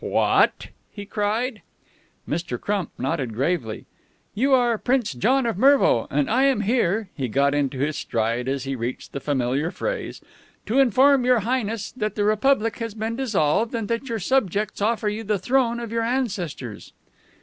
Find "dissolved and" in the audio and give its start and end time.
13.15-13.87